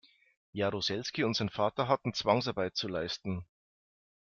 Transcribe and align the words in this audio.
Jaruzelski 0.53 1.23
und 1.25 1.35
sein 1.35 1.49
Vater 1.51 1.87
hatten 1.87 2.15
Zwangsarbeit 2.15 2.75
zu 2.75 2.87
leisten. 2.87 3.45